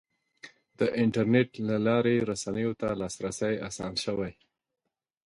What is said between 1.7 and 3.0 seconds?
لارې رسنیو ته